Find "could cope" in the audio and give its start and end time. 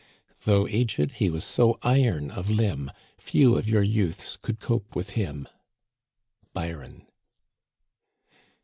4.35-4.95